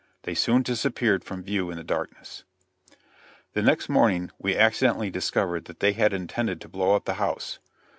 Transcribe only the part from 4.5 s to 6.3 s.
accidentally discovered that they had